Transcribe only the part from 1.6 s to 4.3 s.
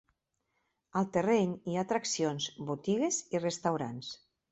hi ha atraccions, botigues i restaurants.